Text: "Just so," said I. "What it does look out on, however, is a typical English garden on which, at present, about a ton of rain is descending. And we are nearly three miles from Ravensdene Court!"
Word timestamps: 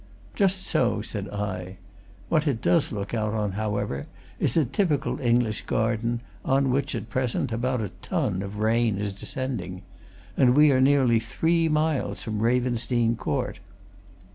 "Just 0.33 0.65
so," 0.65 1.03
said 1.03 1.29
I. 1.29 1.77
"What 2.27 2.47
it 2.47 2.59
does 2.59 2.91
look 2.91 3.13
out 3.13 3.35
on, 3.35 3.51
however, 3.51 4.07
is 4.39 4.57
a 4.57 4.65
typical 4.65 5.21
English 5.21 5.67
garden 5.67 6.21
on 6.43 6.71
which, 6.71 6.95
at 6.95 7.11
present, 7.11 7.51
about 7.51 7.81
a 7.81 7.91
ton 8.01 8.41
of 8.41 8.57
rain 8.57 8.97
is 8.97 9.13
descending. 9.13 9.83
And 10.35 10.55
we 10.55 10.71
are 10.71 10.81
nearly 10.81 11.19
three 11.19 11.69
miles 11.69 12.23
from 12.23 12.41
Ravensdene 12.41 13.15
Court!" 13.15 13.59